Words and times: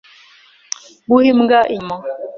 Guha 1.09 1.25
imbwa 1.31 1.59
inyama. 1.75 1.95